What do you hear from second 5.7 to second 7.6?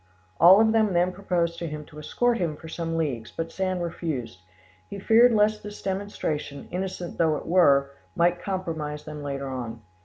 demonstration, innocent though it